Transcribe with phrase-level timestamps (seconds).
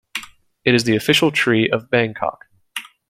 [0.65, 2.45] It is the official tree of Bangkok.